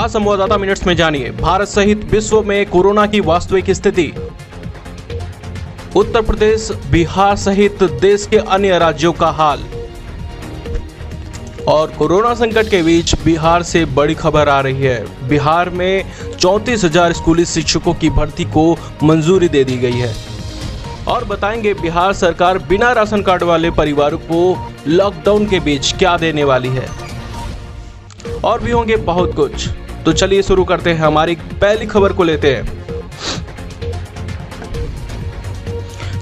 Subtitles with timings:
[0.00, 4.06] आज संवाददाता मिनट्स में जानिए। भारत सहित विश्व में कोरोना की वास्तविक स्थिति।
[5.96, 9.64] उत्तर प्रदेश, बिहार सहित देश के अन्य राज्यों का हाल।
[11.68, 16.04] और कोरोना संकट के बीच बिहार से बड़ी खबर आ रही है। बिहार में
[16.40, 18.72] चौंतीस हज़ार स्कूली शिक्षकों की भर्ती को
[19.02, 20.14] मंजूरी दे दी गई है।
[21.08, 26.44] और बताएँगे, बिहार सरकार बिना राशन कार्ड वाले परिवारों को लॉकडाउन के बीच क्या देने
[26.44, 26.88] वाली है।
[28.44, 29.68] और भी होंगे बहुत कुछ।
[30.04, 32.78] तो चलिए शुरू करते हैं हमारी पहली खबर को लेते हैं।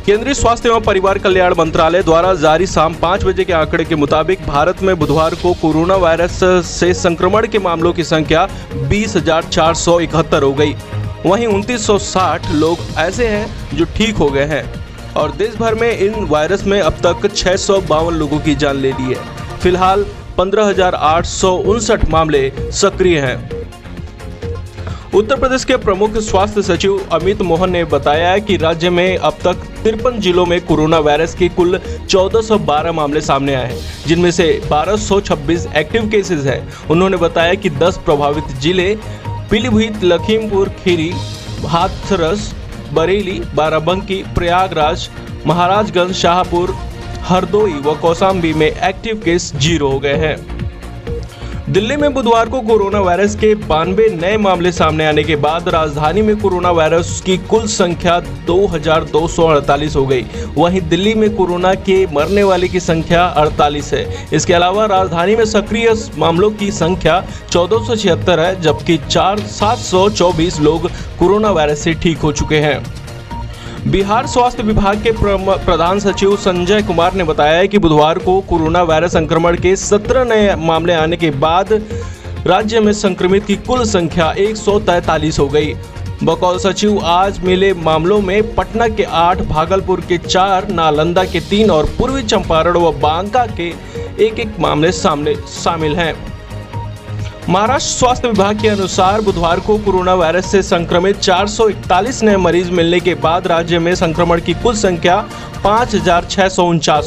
[0.07, 4.47] केंद्रीय स्वास्थ्य एवं परिवार कल्याण मंत्रालय द्वारा जारी शाम पाँच बजे के आंकड़े के मुताबिक
[4.47, 8.49] भारत में बुधवार को कोरोना वायरस से संक्रमण के मामलों की संख्या
[8.89, 9.17] बीस
[10.43, 10.75] हो गई।
[11.27, 14.65] वहीं 2960 लोग ऐसे हैं जो ठीक हो गए हैं
[15.17, 17.27] और देश भर में इन वायरस में अब तक
[17.89, 20.07] बावन लोगों की जान ले ली है। फ़िलहाल
[20.39, 20.73] पंद्रह
[22.11, 23.58] मामले सक्रिय हैं।
[25.15, 29.63] उत्तर प्रदेश के प्रमुख स्वास्थ्य सचिव अमित मोहन ने बताया कि राज्य में अब तक
[29.85, 35.67] तिरपन जिलों में कोरोना वायरस के कुल 1412 मामले सामने आए हैं, जिनमें से 1226
[35.77, 38.95] एक्टिव केसेस हैं। उन्होंने बताया कि 10 प्रभावित ज़िले
[39.51, 41.11] पीलीभीत, लखीमपुर, खीरी,
[41.67, 42.53] हाथरस,
[42.93, 45.09] बरेली, बाराबंकी, प्रयागराज,
[45.47, 46.77] महाराजगंज, शाहपुर,
[47.23, 50.58] हरदोई व कौसाम्बी में एक्टिव केस ज़ीरो हो गए हैं।
[51.69, 56.23] दिल्ली में बुधवार को कोरोना वायरस के बानवे नए मामले सामने आने के बाद राजधानी
[56.23, 60.25] में कोरोना वायरस की कुल संख्या 2,248 हो गई।
[60.57, 65.45] वहीं दिल्ली में कोरोना के मरने वाले की संख्या 48 है। इसके अलावा राजधानी में
[65.45, 67.85] सक्रिय मामलों की संख्या चौदह
[68.41, 69.79] है जबकि चार सात
[70.61, 73.08] लोग कोरोना वायरस से ठीक हो चुके हैं।
[73.91, 75.13] बिहार स्वास्थ्य विभाग के
[75.65, 80.55] प्रधान सचिव संजय कुमार ने बताया कि बुधवार को कोरोना वायरस संक्रमण के 17 नए
[80.57, 81.73] मामले आने के बाद
[82.47, 85.75] राज्य में संक्रमित की कुल संख्या एक सौ तैंतालीस हो गई।
[86.25, 91.71] बकौल सचिव आज मिले मामलों में पटना के आठ, भागलपुर के चार, नालंदा के तीन
[91.71, 93.73] और पूर्वी चंपारण व बांका के
[94.25, 96.15] एक एक मामले सामने, शामिल हैं।
[97.49, 102.99] महाराष्ट्र स्वास्थ्य विभाग के अनुसार बुधवार को कोरोना वायरस से संक्रमित 441 नए मरीज़ मिलने
[103.01, 105.17] के बाद राज्य में संक्रमण की कुल संख्या
[105.65, 105.95] पाँच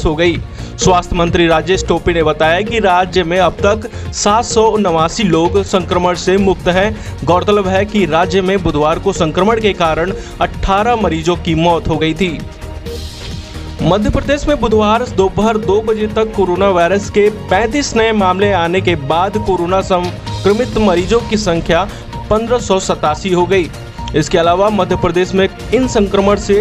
[0.04, 0.36] हो गई।
[0.78, 5.62] स्वास्थ्य मंत्री राजेश टोपे ने बताया कि राज्य में अब तक सात सौ नवासी लोग
[5.64, 10.96] संक्रमण से मुक्त हैं। गौरतलब है कि राज्य में बुधवार को संक्रमण के कारण 18
[10.96, 12.38] मरीजों की मौत हो गई थी।
[13.82, 18.80] मध्य प्रदेश में बुधवार दोपहर दो बजे तक कोरोना वायरस के 35 नए मामले आने
[18.80, 19.80] के बाद कोरोना
[20.42, 21.82] संक्रमित मरीजों की संख्या
[22.30, 23.70] पंद्रह हो गई।
[24.16, 26.54] इसके अलावा मध्य प्रदेश में इन संक्रमण से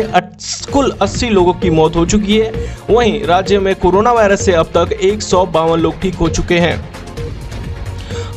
[0.73, 4.65] कुल 80 लोगों की मौत हो चुकी है। वहीं राज्य में कोरोना वायरस से अब
[4.75, 6.90] तक एक सौ बावन लोग ठीक हो चुके हैं।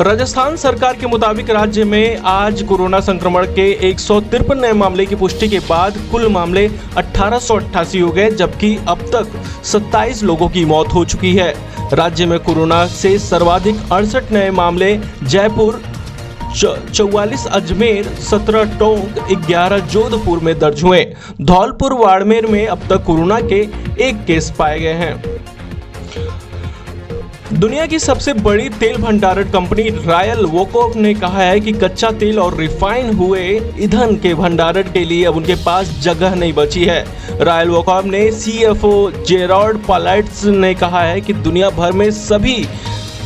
[0.00, 5.04] राजस्थान सरकार के मुताबिक राज्य में आज कोरोना संक्रमण के एक सौ तिरपन नए मामले
[5.06, 6.66] की पुष्टि के बाद कुल मामले
[6.96, 9.30] अठारह सौ अट्ठासी हो गए, जबकि अब तक
[9.64, 11.54] 27 लोगों की मौत हो चुकी है।
[11.92, 15.82] राज्य में कोरोना से सर्वाधिक अड़सठ नए मामले, जयपुर
[16.94, 21.04] चौवालीस अजमेर, सत्रह टोंक, ग्यारह जोधपुर में दर्ज हुए।
[21.40, 23.60] धौलपुर, वाड़मेर में अब तक कोरोना के
[24.00, 25.33] एक केस पाए गए हैं।
[27.54, 32.38] दुनिया की सबसे बड़ी तेल भंडारण कंपनी रॉयल वोकोप ने कहा है कि कच्चा तेल
[32.38, 33.42] और रिफाइन हुए
[33.80, 37.04] ईंधन के भंडारण के लिए अब उनके पास जगह नहीं बची है।
[37.40, 42.56] रॉयल वोकोप ने सीएफओ जेरॉर्ड पालाइट्स ने कहा है कि दुनिया भर में सभी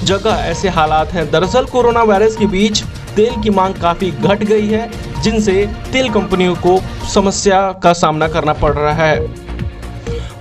[0.04, 2.82] जगह ऐसे हालात हैं। दरअसल कोरोना वायरस के बीच
[3.16, 4.90] तेल की मांग काफ़ी घट गई है,
[5.22, 6.80] जिनसे तेल कंपनियों को
[7.14, 9.47] समस्या का सामना करना पड़ रहा है।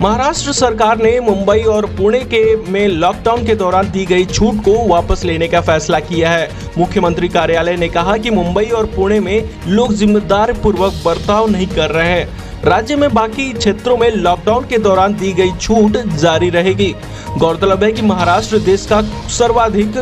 [0.02, 4.74] महाराष्ट्र सरकार ने मुंबई और पुणे के में लॉकडाउन के दौरान दी गई छूट को
[4.88, 9.50] वापस लेने का फैसला किया है। मुख्यमंत्री कार्यालय ने कहा कि मुंबई और पुणे में
[9.68, 14.78] लोग जिम्मेदार पूर्वक बर्ताव नहीं कर रहे हैं। राज्य में बाकी क्षेत्रों में लॉकडाउन के
[14.78, 16.94] दौरान दी गई छूट जारी रहेगी।
[17.38, 19.98] गौरतलब है कि महाराष्ट्र देश का सर्वाधिक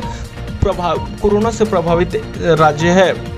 [0.61, 3.34] प्रभाव कोरोना से प्रभावित राज्य है।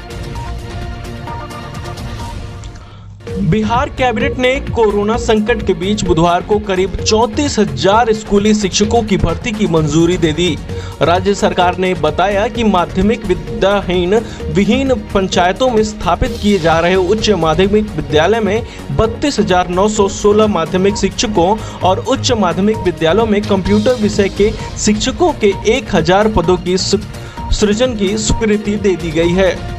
[3.40, 9.18] बिहार कैबिनेट ने कोरोना संकट के बीच बुधवार को करीब चौंतीस हज़ार स्कूली शिक्षकों की
[9.18, 10.58] भर्ती की मंजूरी दे दी।
[11.02, 14.16] राज्य सरकार ने बताया कि माध्यमिक विद्याहीन
[14.56, 18.62] विहीन पंचायतों में स्थापित किए जा रहे उच्च माध्यमिक विद्यालय में
[18.98, 24.52] बत्तीस हज़ार नौ सौ सोलह माध्यमिक शिक्षकों और उच्च माध्यमिक विद्यालयों में कंप्यूटर विषय के
[24.78, 29.77] शिक्षकों के एक हज़ार पदों की सृजन की स्वीकृति दे दी गई है।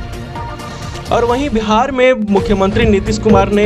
[1.13, 3.65] और वहीं बिहार में मुख्यमंत्री नीतीश कुमार ने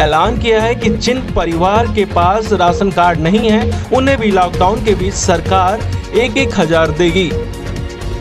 [0.00, 4.84] ऐलान किया है कि जिन परिवार के पास राशन कार्ड नहीं है, उन्हें भी लॉकडाउन
[4.84, 5.80] के बीच सरकार
[6.16, 7.30] एक एक हज़ार देगी।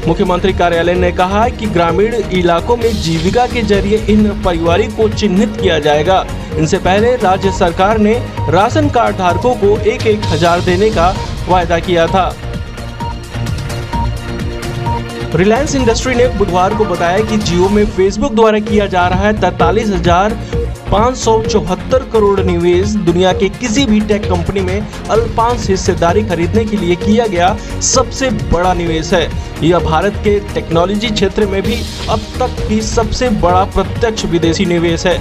[0.08, 5.58] मुख्यमंत्री कार्यालय ने कहा कि ग्रामीण इलाकों में जीविका के ज़रिए इन परिवारों को चिन्हित
[5.62, 6.26] किया जाएगा।
[6.58, 8.14] इनसे पहले राज्य सरकार ने
[8.50, 11.14] राशन कार्ड धारकों को एक एक हज़ार देने का
[11.48, 12.28] वायदा किया था।
[15.36, 19.34] रिलायंस इंडस्ट्री ने बुधवार को बताया कि जियो में फेसबुक द्वारा किया जा रहा है
[19.40, 20.34] तैतालीस हज़ार
[20.92, 24.80] पाँच सौ चौहत्तर करोड़ निवेश। दुनिया के किसी भी टेक कंपनी में
[25.10, 29.28] अल्पांश हिस्सेदारी खरीदने के लिए किया गया सबसे बड़ा निवेश है।
[29.64, 31.76] यह भारत के टेक्नोलॉजी क्षेत्र में भी
[32.10, 35.18] अब तक की सबसे बड़ा प्रत्यक्ष विदेशी निवेश है।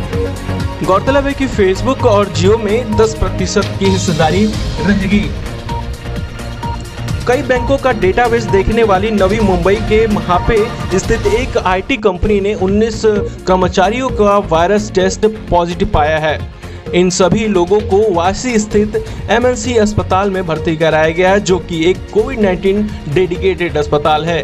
[0.85, 4.45] गौरतलब है कि फेसबुक और जियो में 10 प्रतिशत की हिस्सेदारी
[4.81, 5.25] रहेगी
[7.29, 10.57] कई बैंकों का डेटाबेस देखने वाली नवी मुंबई के महापे
[10.99, 13.01] स्थित एक आईटी कंपनी ने 19
[13.47, 16.39] कर्मचारियों का वायरस टेस्ट पॉजिटिव पाया है।
[16.95, 18.97] इन सभी लोगों को वासी स्थित
[19.31, 22.83] एमएनसी अस्पताल में भर्ती कराया गया है, जो कि एक कोविड 19
[23.15, 24.43] डेडिकेटेड अस्पताल है।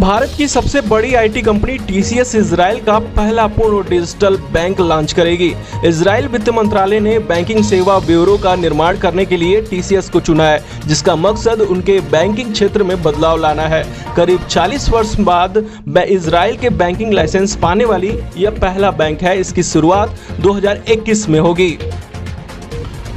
[0.00, 5.52] भारत की सबसे बड़ी आईटी कंपनी टीसीएस इसराइल का पहला पूर्ण डिजिटल बैंक लॉन्च करेगी।
[5.86, 10.44] इसराइल वित्त मंत्रालय ने बैंकिंग सेवा ब्यूरो का निर्माण करने के लिए टीसीएस को चुना
[10.44, 13.84] है, जिसका मकसद उनके बैंकिंग क्षेत्र में बदलाव लाना है।
[14.16, 15.64] करीब 40 वर्ष बाद
[15.98, 21.76] इसराइल के बैंकिंग लाइसेंस पाने वाली यह पहला बैंक है, इसकी शुरुआत 2021 में होगी।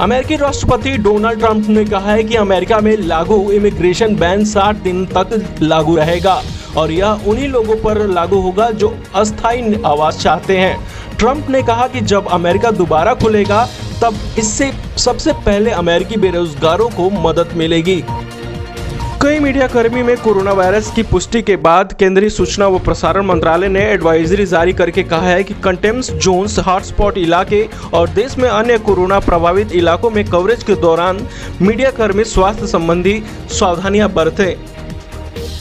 [0.00, 5.04] अमेरिकी राष्ट्रपति डोनाल्ड ट्रंप ने कहा है कि अमेरिका में लागू इमिग्रेशन बैन 60 दिन
[5.06, 6.42] तक लागू रहेगा
[6.76, 10.76] और यह उन्हीं लोगों पर लागू होगा जो अस्थायी आवास चाहते हैं।
[11.18, 13.64] ट्रंप ने कहा कि जब अमेरिका दोबारा खुलेगा,
[14.02, 18.02] तब इससे सबसे पहले अमेरिकी बेरोजगारों को मदद मिलेगी।
[19.24, 23.68] कई मीडिया कर्मी में कोरोना वायरस की पुष्टि के बाद केंद्रीय सूचना व प्रसारण मंत्रालय
[23.68, 27.62] ने एडवाइजरी जारी करके कहा है कि कंटेम्स जोन्स हॉटस्पॉट इलाके
[27.94, 31.26] और देश में अन्य कोरोना प्रभावित इलाकों में कवरेज के दौरान
[31.62, 34.54] मीडिया कर्मी स्वास्थ्य संबंधी सावधानियाँ बरतें।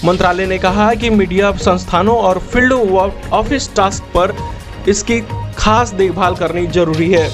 [0.05, 4.35] मंत्रालय ने कहा है कि मीडिया संस्थानों और फ़ील्ड ऑफ़िस टास्क पर
[4.89, 5.21] इसकी
[5.57, 7.27] खास देखभाल करनी ज़रूरी है।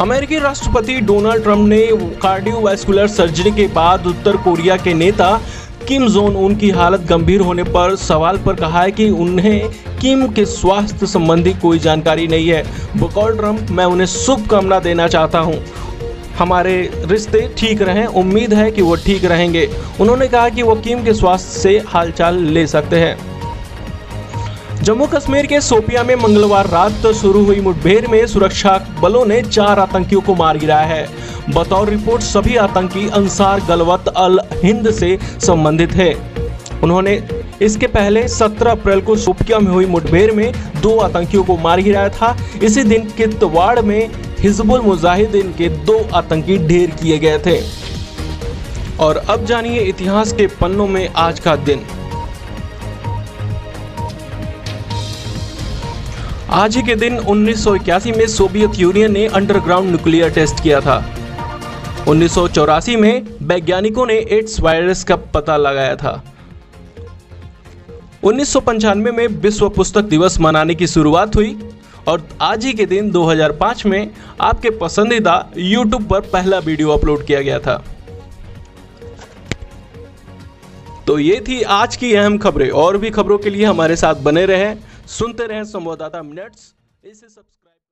[0.00, 1.78] अमेरिकी राष्ट्रपति डोनाल्ड ट्रंप ने
[2.22, 5.30] कार्डियोवैस्कुलर सर्जरी के बाद उत्तर कोरिया के नेता
[5.88, 9.68] किम जोन उन की हालत गंभीर होने पर सवाल पर कहा है कि उन्हें
[10.00, 12.62] किम के स्वास्थ्य संबंधी कोई जानकारी नहीं है।
[12.96, 15.62] बकौल ट्रंप, मैं उन्हें शुभकामना देना चाहता हूँ।
[16.38, 19.68] हमारे रिश्ते ठीक रहें, उम्मीद है कि वो ठीक रहेंगे।
[20.00, 23.29] उन्होंने कहा कि वो किम के स्वास्थ्य से हालचाल ले सकते हैं।
[24.90, 28.70] जम्मू कश्मीर के सोपिया में मंगलवार रात शुरू हुई मुठभेड़ में सुरक्षा
[29.00, 31.06] बलों ने चार आतंकियों को मार गिराया है।
[31.50, 36.12] बतौर रिपोर्ट, सभी आतंकी अंसार गलवत अल हिंद से संबंधित है।
[36.82, 37.14] उन्होंने
[37.62, 40.52] इसके पहले 17 अप्रैल को सोपिया में हुई मुठभेड़ में
[40.82, 44.10] दो आतंकियों को मार गिराया था। इसी दिन कितवाड़ में
[44.40, 47.60] हिजबुल मुजाहिदीन के दो आतंकी ढेर किए गए थे।
[49.00, 51.86] और अब जानिए इतिहास के पन्नों में आज का दिन।
[56.52, 61.04] आज ही के दिन 1981 में सोवियत यूनियन ने अंडरग्राउंड न्यूक्लियर टेस्ट किया था।
[62.08, 66.34] उन्नीस सौ चौरासी में वैज्ञानिकों ने एड्स वायरस का पता लगाया था।
[68.24, 71.56] उन्नीस सौ पंचानवे में विश्व पुस्तक दिवस मनाने की शुरुआत हुई
[72.08, 74.10] और आज ही के दिन 2005 में
[74.40, 77.84] आपके पसंदीदा YouTube पर पहला वीडियो अपलोड किया गया था।
[81.06, 84.46] तो ये थी आज की अहम खबरें। और भी खबरों के लिए हमारे साथ बने
[84.46, 84.76] रहें।
[85.10, 87.59] सुनते रहें संवाददाता मिनट्स। इसे सब्सक्राइब